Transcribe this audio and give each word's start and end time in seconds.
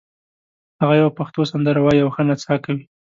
هغه 0.81 0.93
یوه 1.01 1.11
پښتو 1.17 1.49
سندره 1.51 1.79
وایي 1.81 2.01
او 2.03 2.09
ښه 2.15 2.21
نڅا 2.29 2.55
کوي 2.63 2.83